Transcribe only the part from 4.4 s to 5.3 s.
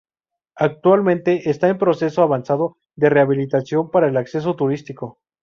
turístico.